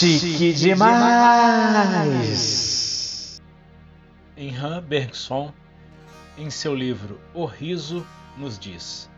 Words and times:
Chique 0.00 0.54
demais! 0.54 0.88
Em 4.34 4.56
Han 4.56 4.82
Bergson, 4.82 5.52
em 6.38 6.48
seu 6.48 6.74
livro 6.74 7.20
O 7.34 7.44
Riso, 7.44 8.06
nos 8.34 8.58
diz: 8.58 9.10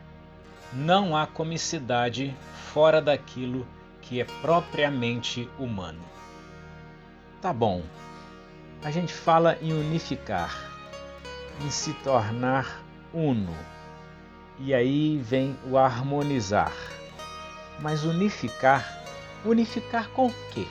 Não 0.72 1.16
há 1.16 1.24
comicidade 1.24 2.36
fora 2.72 3.00
daquilo 3.00 3.64
que 4.00 4.20
é 4.20 4.24
propriamente 4.24 5.48
humano. 5.56 6.02
Tá 7.40 7.52
bom, 7.52 7.84
a 8.82 8.90
gente 8.90 9.12
fala 9.12 9.56
em 9.62 9.72
unificar, 9.72 10.68
em 11.64 11.70
se 11.70 11.94
tornar 12.02 12.82
uno, 13.14 13.54
e 14.58 14.74
aí 14.74 15.16
vem 15.18 15.56
o 15.64 15.78
harmonizar. 15.78 16.72
Mas 17.78 18.02
unificar 18.02 19.01
Unificar 19.44 20.08
com 20.10 20.28
o 20.28 20.34
quê? 20.52 20.66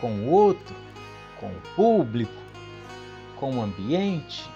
Com 0.00 0.10
o 0.10 0.30
outro? 0.30 0.74
Com 1.38 1.46
o 1.46 1.60
público? 1.76 2.32
Com 3.36 3.56
o 3.56 3.62
ambiente? 3.62 4.50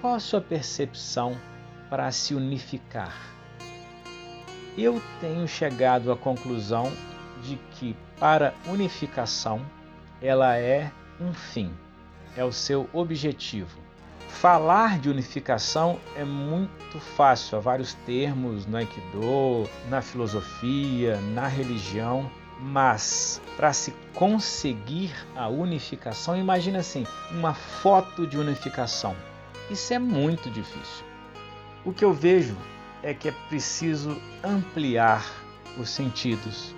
Qual 0.00 0.14
a 0.14 0.20
sua 0.20 0.40
percepção 0.40 1.36
para 1.90 2.10
se 2.10 2.34
unificar? 2.34 3.14
Eu 4.78 5.02
tenho 5.20 5.46
chegado 5.46 6.10
à 6.10 6.16
conclusão 6.16 6.90
de 7.42 7.56
que 7.72 7.94
para 8.18 8.54
unificação 8.66 9.60
ela 10.22 10.56
é 10.56 10.90
um 11.20 11.34
fim, 11.34 11.70
é 12.36 12.44
o 12.44 12.52
seu 12.52 12.88
objetivo. 12.92 13.89
Falar 14.40 14.98
de 14.98 15.10
unificação 15.10 16.00
é 16.16 16.24
muito 16.24 16.98
fácil, 17.14 17.58
há 17.58 17.60
vários 17.60 17.92
termos 18.06 18.64
no 18.64 18.78
Aikido, 18.78 19.68
na 19.90 20.00
filosofia, 20.00 21.20
na 21.34 21.46
religião, 21.46 22.30
mas 22.58 23.38
para 23.54 23.70
se 23.74 23.90
conseguir 24.14 25.14
a 25.36 25.46
unificação, 25.46 26.38
imagina 26.38 26.78
assim, 26.78 27.06
uma 27.30 27.52
foto 27.52 28.26
de 28.26 28.38
unificação. 28.38 29.14
Isso 29.70 29.92
é 29.92 29.98
muito 29.98 30.48
difícil. 30.48 31.04
O 31.84 31.92
que 31.92 32.02
eu 32.02 32.14
vejo 32.14 32.56
é 33.02 33.12
que 33.12 33.28
é 33.28 33.34
preciso 33.50 34.18
ampliar 34.42 35.22
os 35.76 35.90
sentidos, 35.90 36.74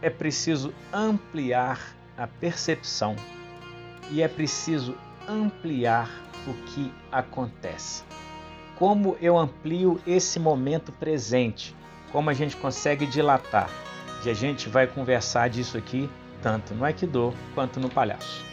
é 0.00 0.08
preciso 0.08 0.72
ampliar 0.92 1.80
a 2.16 2.28
percepção 2.28 3.16
e 4.08 4.22
é 4.22 4.28
preciso 4.28 4.96
ampliar 5.28 6.10
o 6.46 6.54
que 6.66 6.92
acontece. 7.10 8.02
Como 8.76 9.16
eu 9.20 9.38
amplio 9.38 10.00
esse 10.06 10.40
momento 10.40 10.90
presente? 10.92 11.74
Como 12.10 12.28
a 12.30 12.34
gente 12.34 12.56
consegue 12.56 13.06
dilatar? 13.06 13.70
E 14.24 14.30
a 14.30 14.34
gente 14.34 14.68
vai 14.68 14.86
conversar 14.86 15.48
disso 15.48 15.76
aqui 15.76 16.08
tanto 16.42 16.74
no 16.74 16.84
Aikido 16.84 17.32
quanto 17.54 17.78
no 17.78 17.88
palhaço. 17.88 18.44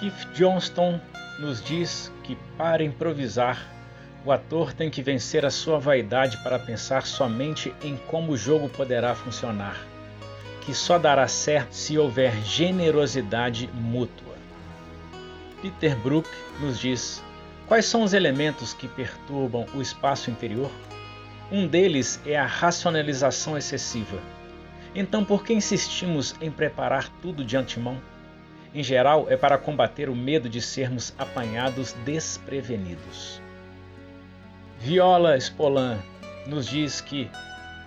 Keith 0.00 0.26
Johnston 0.34 1.00
nos 1.38 1.62
diz 1.62 2.10
que 2.22 2.36
para 2.56 2.82
improvisar, 2.82 3.70
o 4.24 4.32
ator 4.32 4.72
tem 4.72 4.90
que 4.90 5.02
vencer 5.02 5.44
a 5.44 5.50
sua 5.50 5.78
vaidade 5.78 6.38
para 6.42 6.58
pensar 6.58 7.06
somente 7.06 7.74
em 7.82 7.96
como 8.08 8.32
o 8.32 8.36
jogo 8.36 8.68
poderá 8.70 9.14
funcionar, 9.14 9.76
que 10.62 10.74
só 10.74 10.98
dará 10.98 11.28
certo 11.28 11.74
se 11.74 11.98
houver 11.98 12.34
generosidade 12.42 13.68
mútua. 13.74 14.33
Peter 15.64 15.96
Brook 15.96 16.28
nos 16.60 16.78
diz: 16.78 17.24
quais 17.66 17.86
são 17.86 18.02
os 18.02 18.12
elementos 18.12 18.74
que 18.74 18.86
perturbam 18.86 19.64
o 19.74 19.80
espaço 19.80 20.30
interior? 20.30 20.70
Um 21.50 21.66
deles 21.66 22.20
é 22.26 22.36
a 22.36 22.44
racionalização 22.44 23.56
excessiva. 23.56 24.18
Então, 24.94 25.24
por 25.24 25.42
que 25.42 25.54
insistimos 25.54 26.34
em 26.38 26.50
preparar 26.50 27.08
tudo 27.22 27.42
de 27.42 27.56
antemão? 27.56 27.98
Em 28.74 28.82
geral, 28.82 29.26
é 29.30 29.38
para 29.38 29.56
combater 29.56 30.10
o 30.10 30.14
medo 30.14 30.50
de 30.50 30.60
sermos 30.60 31.14
apanhados 31.16 31.94
desprevenidos. 32.04 33.40
Viola 34.78 35.34
Spolan 35.38 35.98
nos 36.46 36.66
diz 36.66 37.00
que 37.00 37.30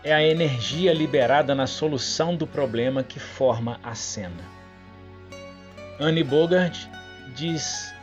é 0.03 0.15
a 0.15 0.23
energia 0.23 0.95
liberada 0.95 1.53
na 1.53 1.67
solução 1.67 2.35
do 2.35 2.47
problema 2.47 3.03
que 3.03 3.19
forma 3.19 3.79
a 3.83 3.93
cena. 3.93 4.43
Anne 5.99 6.23
Bogart 6.23 6.87
diz: 7.35 7.93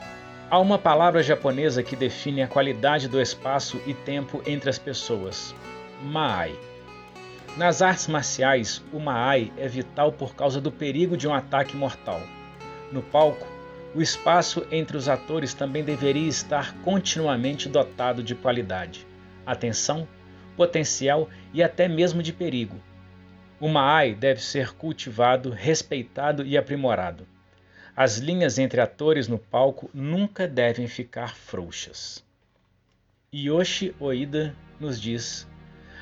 há 0.50 0.58
uma 0.58 0.78
palavra 0.78 1.22
japonesa 1.22 1.82
que 1.82 1.96
define 1.96 2.42
a 2.42 2.48
qualidade 2.48 3.08
do 3.08 3.20
espaço 3.20 3.80
e 3.86 3.94
tempo 3.94 4.42
entre 4.46 4.70
as 4.70 4.78
pessoas: 4.78 5.54
Maai. 6.02 6.54
Nas 7.56 7.80
artes 7.82 8.08
marciais, 8.08 8.82
o 8.92 8.98
Maai 8.98 9.52
é 9.56 9.68
vital 9.68 10.10
por 10.10 10.34
causa 10.34 10.60
do 10.60 10.72
perigo 10.72 11.16
de 11.16 11.28
um 11.28 11.32
ataque 11.32 11.76
mortal. 11.76 12.20
No 12.90 13.00
palco, 13.00 13.46
o 13.94 14.02
espaço 14.02 14.66
entre 14.72 14.96
os 14.96 15.08
atores 15.08 15.54
também 15.54 15.84
deveria 15.84 16.28
estar 16.28 16.74
continuamente 16.78 17.68
dotado 17.68 18.24
de 18.24 18.34
qualidade, 18.34 19.06
atenção, 19.46 20.08
potencial 20.56 21.28
e 21.52 21.62
até 21.62 21.86
mesmo 21.86 22.22
de 22.22 22.32
perigo. 22.32 22.76
O 23.60 23.68
Maai 23.68 24.14
deve 24.14 24.42
ser 24.42 24.72
cultivado, 24.72 25.50
respeitado 25.50 26.44
e 26.44 26.58
aprimorado. 26.58 27.24
As 27.97 28.19
linhas 28.19 28.59
entre 28.59 28.81
atores 28.81 29.28
no 29.28 29.38
palco 29.38 29.88
nunca 29.94 30.49
devem 30.49 30.88
ficar 30.88 31.37
frouxas. 31.37 32.25
Yoshi 33.32 33.94
Oida 34.00 34.53
nos 34.81 35.00
diz: 35.00 35.47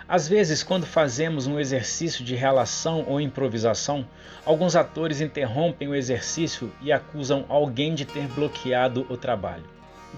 Às 0.09 0.27
vezes, 0.27 0.63
quando 0.63 0.87
fazemos 0.87 1.47
um 1.47 1.61
exercício 1.61 2.25
de 2.25 2.35
relação 2.35 3.05
ou 3.07 3.21
improvisação, 3.21 4.09
alguns 4.43 4.75
atores 4.75 5.21
interrompem 5.21 5.87
o 5.87 5.95
exercício 5.95 6.73
e 6.81 6.91
acusam 6.91 7.45
alguém 7.47 7.95
de 7.95 8.07
ter 8.07 8.27
bloqueado 8.27 9.07
o 9.11 9.17
trabalho. 9.19 9.69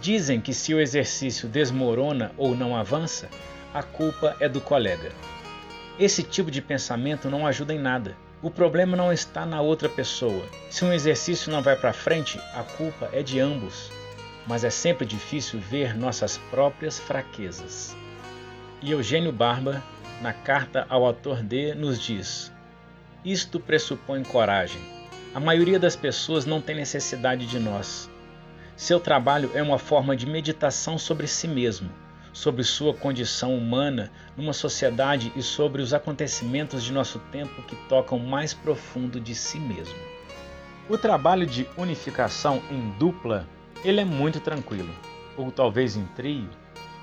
Dizem 0.01 0.41
que 0.41 0.55
se 0.55 0.73
o 0.73 0.81
exercício 0.81 1.49
desmorona 1.49 2.31
ou 2.37 2.55
não 2.55 2.77
avança, 2.77 3.29
a 3.73 3.83
culpa 3.83 4.37
é 4.39 4.49
do 4.49 4.61
colega. 4.61 5.11
Esse 5.99 6.23
tipo 6.23 6.53
de 6.53 6.63
pensamento 6.63 7.29
não 7.29 7.45
ajuda 7.45 7.75
em 7.75 7.79
nada. 7.81 8.17
O 8.44 8.50
problema 8.50 8.94
não 8.94 9.10
está 9.10 9.47
na 9.47 9.62
outra 9.62 9.88
pessoa. 9.88 10.44
Se 10.69 10.84
um 10.84 10.93
exercício 10.93 11.50
não 11.50 11.62
vai 11.62 11.77
para 11.77 11.94
frente, 11.94 12.38
a 12.53 12.62
culpa 12.62 13.09
é 13.10 13.22
de 13.22 13.41
ambos. 13.41 13.91
Mas 14.47 14.65
é 14.65 14.69
sempre 14.69 15.06
difícil 15.06 15.59
ver 15.59 15.97
nossas 15.97 16.37
próprias 16.50 17.00
fraquezas. 17.00 17.97
E 18.83 18.91
Eugênio 18.91 19.33
Barba, 19.33 19.83
na 20.21 20.34
carta 20.34 20.84
ao 20.91 21.06
autor 21.06 21.43
D, 21.43 21.75
nos 21.75 21.99
diz: 21.99 22.53
Isto 23.25 23.59
pressupõe 23.59 24.22
coragem. 24.22 24.83
A 25.34 25.41
maioria 25.41 25.78
das 25.78 25.97
pessoas 25.97 26.44
não 26.44 26.60
tem 26.60 26.77
necessidade 26.77 27.47
de 27.47 27.59
nós. 27.59 28.10
Seu 28.77 29.00
trabalho 29.00 29.50
é 29.54 29.62
uma 29.62 29.78
forma 29.78 30.15
de 30.15 30.27
meditação 30.27 30.99
sobre 30.99 31.27
si 31.27 31.49
mesmo 31.49 31.91
sobre 32.34 32.65
sua 32.65 32.93
condição 32.93 33.56
humana 33.56 34.11
numa 34.37 34.53
sociedade 34.53 35.33
e 35.34 35.43
sobre 35.43 35.81
os 35.81 35.95
acontecimentos 35.95 36.83
de 36.83 36.93
nosso 36.93 37.19
tempo 37.31 37.62
que 37.62 37.77
tocam 37.89 38.19
mais 38.19 38.53
profundo 38.53 39.21
de 39.21 39.34
si 39.34 39.59
mesmo. 39.59 39.97
O 40.91 40.99
trabalho 40.99 41.47
de 41.47 41.67
unificação 41.78 42.61
em 42.71 42.91
dupla, 42.99 43.49
ele 43.83 44.00
é 44.00 44.05
muito 44.05 44.41
tranquilo, 44.41 44.93
ou 45.37 45.50
talvez 45.50 45.97
em 45.97 46.05
trio, 46.09 46.50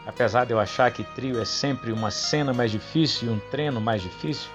apesar 0.06 0.46
de 0.46 0.52
eu 0.52 0.60
achar 0.60 0.92
que 0.92 1.04
trio 1.16 1.42
é 1.42 1.46
sempre 1.46 1.92
uma 1.92 2.12
cena 2.12 2.54
mais 2.54 2.70
difícil 2.70 3.30
e 3.30 3.32
um 3.32 3.40
treino 3.50 3.80
mais 3.80 4.02
difícil, 4.02 4.52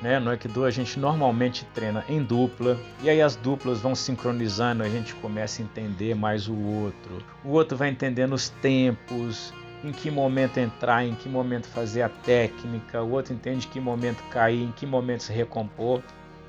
né? 0.00 0.18
No 0.18 0.30
Aikido 0.30 0.64
a 0.64 0.70
gente 0.70 0.98
normalmente 0.98 1.64
treina 1.74 2.04
em 2.08 2.22
dupla 2.22 2.78
e 3.02 3.10
aí 3.10 3.22
as 3.22 3.36
duplas 3.36 3.80
vão 3.80 3.94
sincronizando, 3.94 4.82
a 4.82 4.88
gente 4.88 5.14
começa 5.16 5.62
a 5.62 5.64
entender 5.64 6.14
mais 6.14 6.48
o 6.48 6.56
outro. 6.56 7.22
O 7.44 7.50
outro 7.50 7.76
vai 7.76 7.88
entendendo 7.88 8.32
os 8.32 8.48
tempos, 8.48 9.52
em 9.84 9.92
que 9.92 10.10
momento 10.10 10.58
entrar, 10.58 11.04
em 11.04 11.14
que 11.14 11.28
momento 11.28 11.66
fazer 11.66 12.02
a 12.02 12.08
técnica, 12.08 13.02
o 13.02 13.10
outro 13.10 13.34
entende 13.34 13.66
que 13.66 13.80
momento 13.80 14.22
cair, 14.30 14.62
em 14.62 14.72
que 14.72 14.86
momento 14.86 15.24
se 15.24 15.32
recompor. 15.32 16.02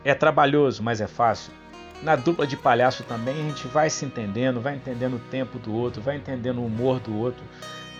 É 0.05 0.13
trabalhoso, 0.13 0.83
mas 0.83 1.01
é 1.01 1.07
fácil. 1.07 1.51
Na 2.01 2.15
dupla 2.15 2.45
de 2.45 2.57
palhaço 2.57 3.03
também 3.03 3.33
a 3.33 3.43
gente 3.49 3.67
vai 3.67 3.89
se 3.89 4.05
entendendo, 4.05 4.59
vai 4.59 4.75
entendendo 4.75 5.15
o 5.15 5.19
tempo 5.31 5.57
do 5.57 5.73
outro, 5.73 6.01
vai 6.01 6.17
entendendo 6.17 6.59
o 6.59 6.65
humor 6.65 6.99
do 6.99 7.17
outro, 7.17 7.41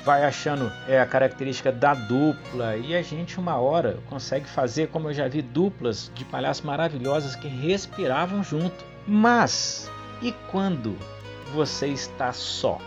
vai 0.04 0.26
achando 0.26 0.70
é, 0.88 1.00
a 1.00 1.06
característica 1.06 1.72
da 1.72 1.94
dupla 1.94 2.76
e 2.76 2.94
a 2.94 3.02
gente 3.02 3.40
uma 3.40 3.56
hora 3.56 4.00
consegue 4.10 4.46
fazer, 4.46 4.90
como 4.90 5.08
eu 5.08 5.14
já 5.14 5.30
vi, 5.30 5.42
duplas 5.42 6.12
de 6.14 6.26
palhaços 6.26 6.66
maravilhosas 6.66 7.36
que 7.36 7.48
respiravam 7.48 8.44
junto. 8.44 8.84
Mas 9.08 9.90
e 10.22 10.34
quando 10.52 10.98
você 11.54 11.88
está 11.88 12.34
só? 12.34 12.80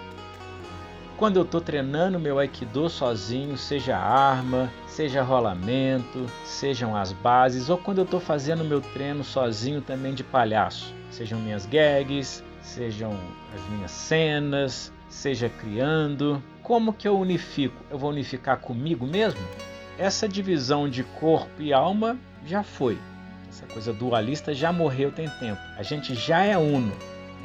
Quando 1.16 1.38
eu 1.38 1.44
estou 1.44 1.62
treinando 1.62 2.20
meu 2.20 2.38
Aikido 2.38 2.90
sozinho, 2.90 3.56
seja 3.56 3.96
arma, 3.96 4.70
seja 4.86 5.22
rolamento, 5.22 6.26
sejam 6.44 6.94
as 6.94 7.10
bases, 7.10 7.70
ou 7.70 7.78
quando 7.78 7.98
eu 7.98 8.04
estou 8.04 8.20
fazendo 8.20 8.62
meu 8.62 8.82
treino 8.82 9.24
sozinho 9.24 9.80
também 9.80 10.12
de 10.12 10.22
palhaço, 10.22 10.94
sejam 11.10 11.40
minhas 11.40 11.64
gags, 11.64 12.44
sejam 12.60 13.18
as 13.54 13.66
minhas 13.70 13.90
cenas, 13.92 14.92
seja 15.08 15.48
criando, 15.48 16.42
como 16.62 16.92
que 16.92 17.08
eu 17.08 17.18
unifico? 17.18 17.82
Eu 17.90 17.96
vou 17.96 18.10
unificar 18.10 18.58
comigo 18.58 19.06
mesmo? 19.06 19.40
Essa 19.96 20.28
divisão 20.28 20.86
de 20.86 21.02
corpo 21.02 21.62
e 21.62 21.72
alma 21.72 22.18
já 22.44 22.62
foi. 22.62 22.98
Essa 23.48 23.64
coisa 23.64 23.90
dualista 23.90 24.52
já 24.52 24.70
morreu 24.70 25.10
tem 25.10 25.30
tempo. 25.38 25.60
A 25.78 25.82
gente 25.82 26.14
já 26.14 26.42
é 26.42 26.58
uno. 26.58 26.92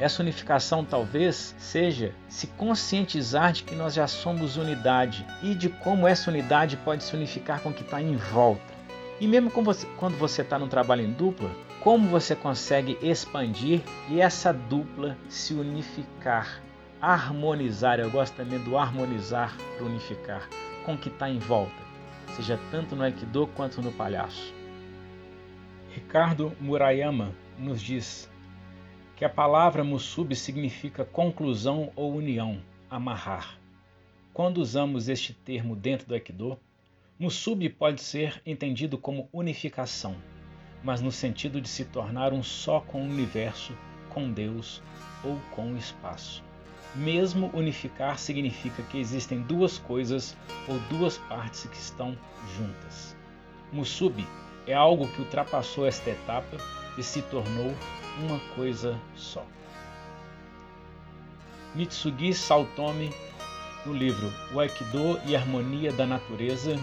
Essa 0.02 0.20
unificação 0.20 0.84
talvez 0.84 1.54
seja 1.60 2.12
se 2.28 2.48
conscientizar 2.48 3.52
de 3.52 3.62
que 3.62 3.72
nós 3.72 3.94
já 3.94 4.08
somos 4.08 4.56
unidade 4.56 5.24
e 5.40 5.54
de 5.54 5.68
como 5.68 6.08
essa 6.08 6.28
unidade 6.28 6.76
pode 6.78 7.04
se 7.04 7.14
unificar 7.14 7.60
com 7.60 7.68
o 7.68 7.72
que 7.72 7.84
está 7.84 8.02
em 8.02 8.16
volta. 8.16 8.74
E 9.20 9.28
mesmo 9.28 9.48
quando 9.48 10.18
você 10.18 10.42
está 10.42 10.58
no 10.58 10.66
trabalho 10.66 11.02
em 11.02 11.12
dupla, 11.12 11.48
como 11.78 12.08
você 12.08 12.34
consegue 12.34 12.98
expandir 13.00 13.80
e 14.08 14.20
essa 14.20 14.52
dupla 14.52 15.16
se 15.28 15.54
unificar, 15.54 16.60
harmonizar? 17.00 18.00
Eu 18.00 18.10
gosto 18.10 18.34
também 18.34 18.58
do 18.58 18.76
harmonizar 18.76 19.56
para 19.76 19.86
unificar 19.86 20.48
com 20.84 20.94
o 20.94 20.98
que 20.98 21.10
está 21.10 21.30
em 21.30 21.38
volta, 21.38 21.80
seja 22.34 22.58
tanto 22.72 22.96
no 22.96 23.04
Aikido 23.04 23.46
quanto 23.54 23.80
no 23.80 23.92
palhaço. 23.92 24.52
Ricardo 25.90 26.52
Murayama 26.58 27.30
nos 27.56 27.80
diz: 27.80 28.31
que 29.22 29.26
a 29.26 29.30
palavra 29.30 29.84
musubi 29.84 30.34
significa 30.34 31.04
conclusão 31.04 31.92
ou 31.94 32.12
união, 32.12 32.60
amarrar. 32.90 33.56
Quando 34.34 34.58
usamos 34.58 35.08
este 35.08 35.32
termo 35.32 35.76
dentro 35.76 36.08
do 36.08 36.14
Aikido, 36.14 36.58
musubi 37.16 37.68
pode 37.68 38.02
ser 38.02 38.42
entendido 38.44 38.98
como 38.98 39.28
unificação, 39.32 40.16
mas 40.82 41.00
no 41.00 41.12
sentido 41.12 41.60
de 41.60 41.68
se 41.68 41.84
tornar 41.84 42.32
um 42.32 42.42
só 42.42 42.80
com 42.80 43.00
o 43.00 43.08
universo, 43.08 43.78
com 44.10 44.28
Deus 44.28 44.82
ou 45.22 45.38
com 45.52 45.72
o 45.72 45.76
espaço. 45.76 46.42
Mesmo 46.92 47.48
unificar 47.54 48.18
significa 48.18 48.82
que 48.82 48.98
existem 48.98 49.40
duas 49.42 49.78
coisas 49.78 50.36
ou 50.66 50.80
duas 50.90 51.18
partes 51.18 51.64
que 51.66 51.76
estão 51.76 52.18
juntas. 52.56 53.16
Musubi 53.72 54.26
é 54.66 54.74
algo 54.74 55.06
que 55.06 55.20
ultrapassou 55.20 55.86
esta 55.86 56.10
etapa 56.10 56.56
e 56.96 57.02
se 57.02 57.22
tornou 57.22 57.74
uma 58.18 58.38
coisa 58.54 58.98
só. 59.16 59.44
Mitsugi 61.74 62.34
Saltomi, 62.34 63.10
no 63.86 63.94
livro 63.94 64.30
O 64.52 64.60
Aikido 64.60 65.18
e 65.24 65.34
a 65.34 65.40
Harmonia 65.40 65.92
da 65.92 66.06
Natureza, 66.06 66.78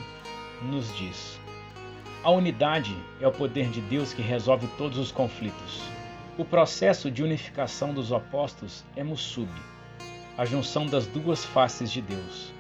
nos 0.63 0.95
diz: 0.97 1.39
A 2.23 2.31
unidade 2.31 2.95
é 3.21 3.27
o 3.27 3.31
poder 3.31 3.69
de 3.69 3.81
Deus 3.81 4.13
que 4.13 4.21
resolve 4.21 4.67
todos 4.77 4.97
os 4.97 5.11
conflitos. 5.11 5.81
O 6.37 6.45
processo 6.45 7.11
de 7.11 7.21
unificação 7.21 7.93
dos 7.93 8.11
opostos 8.11 8.83
é 8.95 9.03
Musubi, 9.03 9.61
a 10.37 10.45
junção 10.45 10.85
das 10.85 11.05
duas 11.05 11.45
faces 11.45 11.91
de 11.91 12.01
Deus. 12.01 12.51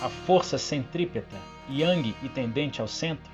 A 0.00 0.08
força 0.08 0.58
centrípeta, 0.58 1.36
yang 1.70 2.14
e 2.22 2.28
tendente 2.28 2.80
ao 2.80 2.88
centro, 2.88 3.30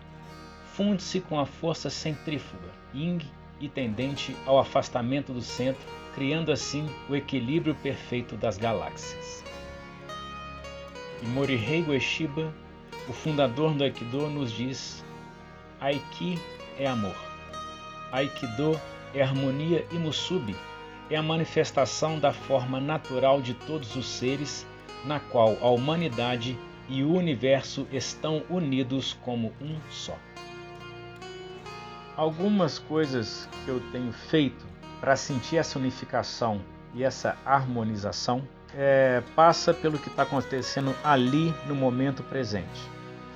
funde-se 0.74 1.20
com 1.20 1.40
a 1.40 1.46
força 1.46 1.90
centrífuga, 1.90 2.68
yin 2.94 3.20
e 3.60 3.68
tendente 3.68 4.34
ao 4.46 4.58
afastamento 4.58 5.32
do 5.32 5.42
centro, 5.42 5.86
criando 6.14 6.50
assim 6.50 6.88
o 7.08 7.14
equilíbrio 7.14 7.74
perfeito 7.74 8.36
das 8.36 8.56
galáxias. 8.56 9.44
E 11.22 11.26
Morihei 11.26 11.82
Ueshiba, 11.82 12.52
o 13.08 13.12
fundador 13.12 13.74
do 13.74 13.84
Aikido, 13.84 14.28
nos 14.28 14.50
diz: 14.50 15.04
Aiki 15.80 16.38
é 16.78 16.86
amor. 16.86 17.16
Aikido 18.10 18.80
é 19.14 19.22
harmonia 19.22 19.86
e 19.92 19.94
Musubi 19.96 20.56
é 21.10 21.16
a 21.16 21.22
manifestação 21.22 22.18
da 22.18 22.32
forma 22.32 22.80
natural 22.80 23.42
de 23.42 23.52
todos 23.52 23.96
os 23.96 24.06
seres, 24.06 24.66
na 25.04 25.18
qual 25.18 25.58
a 25.60 25.68
humanidade 25.68 26.56
e 26.88 27.02
o 27.02 27.12
universo 27.12 27.86
estão 27.92 28.42
unidos 28.48 29.16
como 29.22 29.52
um 29.60 29.76
só. 29.90 30.16
Algumas 32.20 32.78
coisas 32.78 33.48
que 33.64 33.70
eu 33.70 33.80
tenho 33.92 34.12
feito 34.12 34.66
para 35.00 35.16
sentir 35.16 35.56
essa 35.56 35.78
unificação 35.78 36.60
e 36.92 37.02
essa 37.02 37.34
harmonização 37.46 38.46
é, 38.76 39.22
passa 39.34 39.72
pelo 39.72 39.98
que 39.98 40.10
está 40.10 40.24
acontecendo 40.24 40.94
ali 41.02 41.54
no 41.66 41.74
momento 41.74 42.22
presente. 42.22 42.82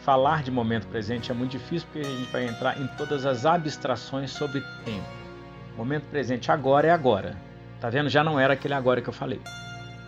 Falar 0.03 0.43
de 0.43 0.51
momento 0.51 0.87
presente 0.89 1.31
é 1.31 1.35
muito 1.35 1.53
difícil 1.53 1.89
porque 1.91 2.07
a 2.07 2.11
gente 2.11 2.31
vai 2.31 2.47
entrar 2.47 2.79
em 2.79 2.87
todas 2.89 3.25
as 3.25 3.47
abstrações 3.47 4.31
sobre 4.33 4.61
tempo. 4.85 5.09
Momento 5.79 6.05
presente 6.11 6.53
agora 6.53 6.87
é 6.87 6.91
agora. 6.91 7.39
Tá 7.81 7.89
vendo? 7.89 8.11
Já 8.11 8.23
não 8.23 8.39
era 8.39 8.53
aquele 8.53 8.75
agora 8.75 9.01
que 9.01 9.09
eu 9.09 9.15
falei. 9.15 9.41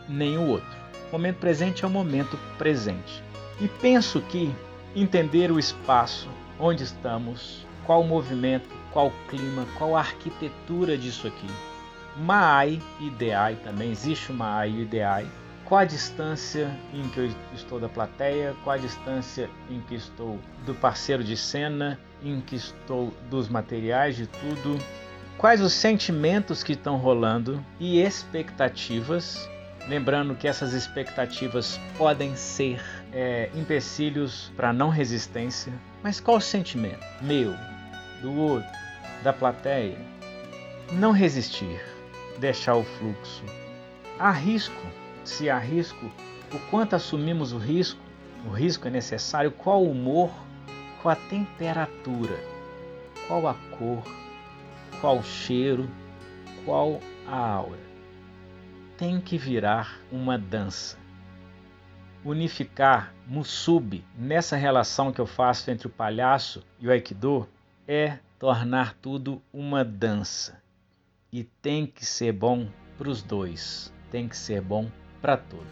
Nem 0.07 0.37
o 0.37 0.49
outro. 0.49 0.77
Momento 1.11 1.39
presente 1.39 1.83
é 1.83 1.89
o 1.89 1.91
momento 1.91 2.39
presente. 2.59 3.23
E 3.59 3.69
penso 3.69 4.21
que 4.21 4.55
entender 4.95 5.51
o 5.51 5.59
espaço 5.59 6.29
onde 6.61 6.83
estamos, 6.85 7.66
qual 7.87 8.03
o 8.03 8.07
movimento, 8.07 8.69
qual 8.93 9.07
o 9.07 9.29
clima, 9.29 9.67
qual 9.79 9.97
a 9.97 10.01
arquitetura 10.01 10.99
disso 10.99 11.27
aqui. 11.27 11.47
Maai 12.17 12.83
e 12.99 13.11
Deai 13.11 13.57
também, 13.57 13.91
existe 13.91 14.33
o 14.33 14.35
Maai 14.35 14.71
e 14.71 14.83
o 14.83 14.87
Deai. 14.87 15.27
Qual 15.65 15.81
a 15.81 15.85
distância 15.85 16.71
em 16.95 17.09
que 17.09 17.19
eu 17.19 17.31
estou 17.55 17.81
da 17.81 17.89
plateia, 17.89 18.55
qual 18.63 18.77
a 18.77 18.79
distância 18.79 19.51
em 19.69 19.81
que 19.81 19.97
estou 19.97 20.39
do 20.65 20.75
parceiro 20.75 21.25
de 21.25 21.37
cena, 21.37 21.99
em 22.23 22.41
que 22.41 22.57
estou 22.57 23.13
dos 23.29 23.49
materiais, 23.49 24.17
de 24.17 24.27
tudo. 24.27 24.79
Quais 25.37 25.61
os 25.61 25.73
sentimentos 25.73 26.63
que 26.63 26.73
estão 26.73 26.97
rolando 26.97 27.63
e 27.81 28.01
expectativas. 28.01 29.49
Lembrando 29.89 30.35
que 30.35 30.49
essas 30.49 30.73
expectativas 30.73 31.79
podem 31.99 32.35
ser 32.35 32.81
é, 33.13 33.51
empecilhos 33.55 34.51
para 34.57 34.73
não 34.73 34.89
resistência. 34.89 35.73
Mas 36.03 36.19
qual 36.21 36.39
o 36.39 36.41
sentimento? 36.41 37.05
Meu, 37.21 37.55
do 38.21 38.35
outro, 38.35 38.71
da 39.23 39.33
plateia. 39.33 39.99
Não 40.93 41.13
resistir, 41.13 41.81
deixar 42.39 42.77
o 42.77 42.85
fluxo. 42.85 43.45
Há 44.19 44.31
risco, 44.31 44.87
se 45.25 45.51
há 45.51 45.59
risco, 45.59 46.11
o 46.53 46.59
quanto 46.71 46.95
assumimos 46.95 47.53
o 47.53 47.59
risco, 47.59 48.01
o 48.47 48.51
risco 48.51 48.87
é 48.87 48.91
necessário, 48.91 49.51
qual 49.51 49.83
o 49.83 49.91
humor, 49.91 50.31
qual 51.03 51.13
a 51.13 51.29
temperatura, 51.29 52.39
qual 53.27 53.49
a 53.49 53.55
cor, 53.77 54.03
qual 55.01 55.19
o 55.19 55.25
cheiro, 55.25 55.89
qual 56.65 57.01
a 57.27 57.37
aura. 57.37 57.87
Tem 58.97 59.21
que 59.21 59.37
virar 59.37 59.99
uma 60.11 60.39
dança. 60.39 60.97
Unificar 62.25 63.13
Musubi 63.27 64.05
nessa 64.17 64.57
relação 64.57 65.13
que 65.13 65.21
eu 65.21 65.27
faço 65.27 65.71
entre 65.71 65.87
o 65.87 65.91
palhaço 65.91 66.65
e 66.81 66.89
o 66.89 66.91
Aikido 66.91 67.47
é 67.87 68.19
tornar 68.39 68.95
tudo 68.95 69.43
uma 69.53 69.85
dança. 69.85 70.61
E 71.33 71.45
tem 71.45 71.87
que 71.87 72.05
ser 72.05 72.33
bom 72.33 72.69
para 72.97 73.09
os 73.09 73.23
dois, 73.23 73.93
tem 74.11 74.29
que 74.29 74.37
ser 74.37 74.61
bom 74.61 74.91
para 75.21 75.37
todos. 75.37 75.67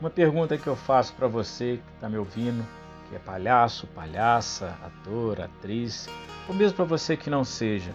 Uma 0.00 0.10
pergunta 0.10 0.56
que 0.56 0.66
eu 0.66 0.76
faço 0.76 1.12
para 1.14 1.26
você 1.26 1.80
que 1.84 1.94
está 1.94 2.08
me 2.08 2.16
ouvindo, 2.16 2.66
que 3.08 3.16
é 3.16 3.18
palhaço, 3.18 3.86
palhaça, 3.88 4.78
ator, 4.82 5.40
atriz, 5.40 6.08
ou 6.48 6.54
mesmo 6.54 6.76
para 6.76 6.84
você 6.84 7.16
que 7.16 7.28
não 7.28 7.44
seja, 7.44 7.92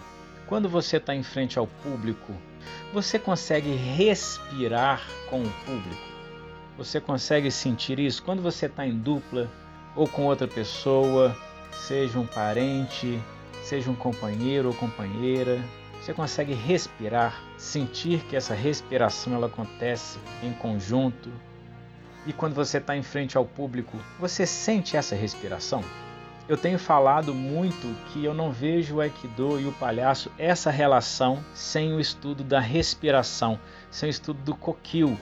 quando 0.48 0.70
você 0.70 0.98
está 0.98 1.16
em 1.16 1.24
frente 1.24 1.58
ao 1.58 1.66
público, 1.66 2.34
você 2.94 3.18
consegue 3.18 3.74
respirar 3.74 5.02
com 5.30 5.42
o 5.42 5.50
público? 5.66 6.16
Você 6.78 7.00
consegue 7.00 7.50
sentir 7.50 8.00
isso 8.00 8.22
quando 8.22 8.42
você 8.42 8.68
está 8.68 8.86
em 8.86 8.98
dupla 8.98 9.50
ou 9.96 10.08
com 10.08 10.26
outra 10.26 10.48
pessoa? 10.48 11.36
Seja 11.82 12.20
um 12.20 12.26
parente, 12.26 13.20
seja 13.64 13.90
um 13.90 13.96
companheiro 13.96 14.70
ou 14.70 14.74
companheira, 14.74 15.60
você 16.02 16.14
consegue 16.14 16.54
respirar, 16.54 17.42
sentir 17.58 18.20
que 18.26 18.36
essa 18.36 18.54
respiração 18.54 19.34
ela 19.34 19.48
acontece 19.48 20.20
em 20.44 20.54
conjunto. 20.54 21.32
E 22.28 22.34
quando 22.34 22.54
você 22.54 22.78
está 22.78 22.96
em 22.96 23.02
frente 23.02 23.38
ao 23.38 23.46
público, 23.46 23.98
você 24.20 24.46
sente 24.46 24.96
essa 24.96 25.16
respiração? 25.16 25.84
Eu 26.48 26.58
tenho 26.58 26.78
falado 26.78 27.34
muito 27.34 27.88
que 28.12 28.24
eu 28.24 28.32
não 28.32 28.52
vejo 28.52 28.98
o 28.98 29.02
Aikido 29.02 29.60
e 29.60 29.66
o 29.66 29.72
palhaço 29.72 30.32
essa 30.38 30.70
relação 30.70 31.44
sem 31.56 31.92
o 31.92 32.00
estudo 32.00 32.44
da 32.44 32.60
respiração, 32.60 33.60
sem 33.90 34.08
o 34.08 34.12
estudo 34.12 34.40
do 34.44 34.56
Kokyu, 34.56 35.18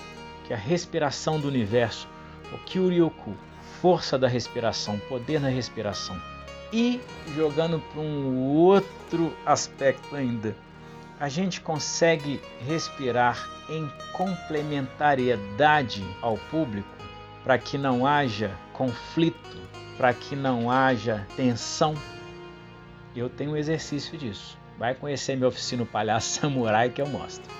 que 0.45 0.51
é 0.51 0.55
a 0.57 0.59
respiração 0.59 1.39
do 1.39 1.47
universo, 1.47 2.09
o 2.51 2.57
Kyuryoku, 2.57 3.33
força 3.81 4.19
da 4.19 4.27
respiração, 4.27 4.99
poder 5.07 5.39
na 5.39 5.47
respiração. 5.47 6.32
E 6.73 6.99
jogando 7.35 7.79
para 7.79 8.01
um 8.01 8.47
outro 8.47 9.31
aspecto 9.45 10.15
ainda, 10.15 10.55
a 11.19 11.29
gente 11.29 11.61
consegue 11.61 12.41
respirar 12.67 13.47
em 13.69 13.87
complementariedade 14.11 16.03
ao 16.19 16.35
público 16.35 16.89
para 17.43 17.59
que 17.59 17.77
não 17.77 18.07
haja 18.07 18.49
conflito, 18.73 19.61
para 19.97 20.15
que 20.15 20.35
não 20.35 20.71
haja 20.71 21.27
tensão. 21.35 21.93
Eu 23.15 23.29
tenho 23.29 23.51
um 23.51 23.57
exercício 23.57 24.17
disso. 24.17 24.57
Vai 24.79 24.95
conhecer 24.95 25.35
minha 25.35 25.49
oficina 25.49 25.85
Palhaço 25.85 26.41
Samurai 26.41 26.89
que 26.89 27.03
eu 27.03 27.07
mostro. 27.07 27.53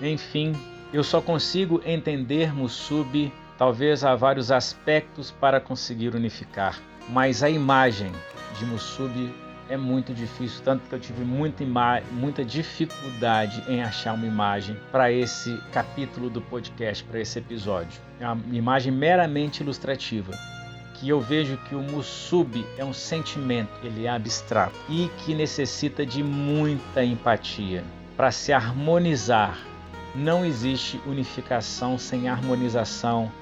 Enfim, 0.00 0.54
eu 0.94 1.04
só 1.04 1.20
consigo 1.20 1.82
entender 1.84 2.54
Musubi, 2.54 3.30
talvez 3.58 4.02
há 4.02 4.14
vários 4.16 4.50
aspectos 4.50 5.30
para 5.30 5.60
conseguir 5.60 6.14
unificar, 6.14 6.80
mas 7.08 7.42
a 7.42 7.50
imagem 7.50 8.12
de 8.58 8.66
Musubi 8.66 9.34
é 9.68 9.76
muito 9.76 10.12
difícil, 10.12 10.62
tanto 10.64 10.88
que 10.88 10.94
eu 10.94 10.98
tive 10.98 11.24
muita, 11.24 11.64
muita 12.10 12.44
dificuldade 12.44 13.62
em 13.68 13.82
achar 13.82 14.14
uma 14.14 14.26
imagem 14.26 14.76
para 14.90 15.12
esse 15.12 15.56
capítulo 15.72 16.28
do 16.28 16.40
podcast, 16.42 17.04
para 17.04 17.20
esse 17.20 17.38
episódio. 17.38 18.00
É 18.18 18.28
uma 18.28 18.42
imagem 18.52 18.92
meramente 18.92 19.62
ilustrativa 19.62 20.36
que 20.94 21.08
eu 21.08 21.20
vejo 21.20 21.56
que 21.68 21.74
o 21.74 21.80
Musub 21.80 22.66
é 22.76 22.84
um 22.84 22.92
sentimento, 22.92 23.70
ele 23.82 24.04
é 24.04 24.10
abstrato 24.10 24.74
e 24.88 25.08
que 25.18 25.34
necessita 25.34 26.04
de 26.04 26.22
muita 26.22 27.02
empatia 27.02 27.82
para 28.16 28.30
se 28.30 28.52
harmonizar. 28.52 29.58
Não 30.14 30.44
existe 30.44 31.00
unificação 31.06 31.96
sem 31.96 32.28
harmonização. 32.28 33.32